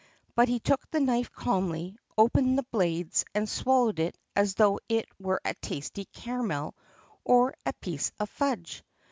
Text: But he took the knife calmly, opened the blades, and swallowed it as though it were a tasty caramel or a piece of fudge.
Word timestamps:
But 0.33 0.49
he 0.49 0.59
took 0.59 0.89
the 0.89 0.99
knife 0.99 1.31
calmly, 1.31 1.95
opened 2.17 2.57
the 2.57 2.63
blades, 2.63 3.23
and 3.35 3.47
swallowed 3.47 3.99
it 3.99 4.17
as 4.35 4.55
though 4.55 4.79
it 4.89 5.05
were 5.19 5.39
a 5.45 5.53
tasty 5.53 6.05
caramel 6.05 6.75
or 7.23 7.53
a 7.67 7.73
piece 7.73 8.11
of 8.19 8.27
fudge. 8.27 8.83